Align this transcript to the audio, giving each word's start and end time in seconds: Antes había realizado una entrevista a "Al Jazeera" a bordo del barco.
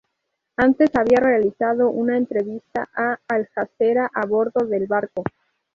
Antes 0.57 0.89
había 0.95 1.19
realizado 1.19 1.91
una 1.91 2.17
entrevista 2.17 2.89
a 2.95 3.19
"Al 3.27 3.45
Jazeera" 3.53 4.09
a 4.11 4.25
bordo 4.25 4.65
del 4.65 4.87
barco. 4.87 5.23